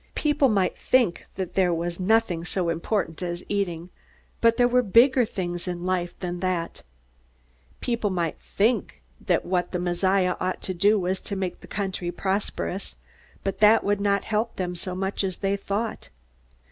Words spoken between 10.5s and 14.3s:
to do was to make the country prosperous, but that would not